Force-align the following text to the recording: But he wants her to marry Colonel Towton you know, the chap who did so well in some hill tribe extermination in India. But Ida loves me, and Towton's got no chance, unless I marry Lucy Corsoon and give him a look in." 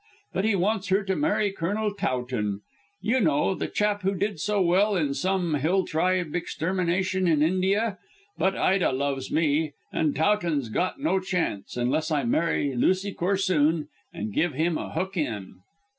But 0.33 0.45
he 0.45 0.55
wants 0.55 0.87
her 0.87 1.03
to 1.03 1.15
marry 1.15 1.51
Colonel 1.51 1.93
Towton 1.93 2.61
you 3.01 3.19
know, 3.19 3.53
the 3.53 3.67
chap 3.67 4.01
who 4.01 4.15
did 4.15 4.39
so 4.39 4.59
well 4.59 4.95
in 4.95 5.13
some 5.13 5.53
hill 5.53 5.85
tribe 5.85 6.33
extermination 6.35 7.27
in 7.27 7.43
India. 7.43 7.99
But 8.35 8.55
Ida 8.57 8.93
loves 8.93 9.31
me, 9.31 9.73
and 9.93 10.15
Towton's 10.15 10.69
got 10.69 10.99
no 10.99 11.19
chance, 11.19 11.77
unless 11.77 12.09
I 12.09 12.23
marry 12.23 12.75
Lucy 12.75 13.13
Corsoon 13.13 13.89
and 14.11 14.33
give 14.33 14.55
him 14.55 14.75
a 14.75 14.91
look 14.97 15.17
in." 15.17 15.57